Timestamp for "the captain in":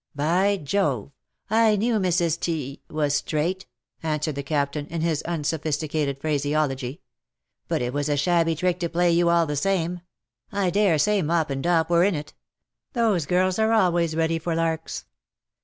4.33-5.01